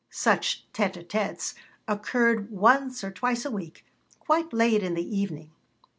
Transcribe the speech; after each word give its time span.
Such 0.09 0.65
tête 0.73 0.95
à 0.97 1.03
têtes 1.05 1.53
occurred 1.87 2.49
once 2.49 3.03
or 3.03 3.11
twice 3.11 3.45
a 3.45 3.51
week, 3.51 3.85
quite 4.19 4.51
late 4.51 4.81
in 4.81 4.95
the 4.95 5.15
evening. 5.15 5.51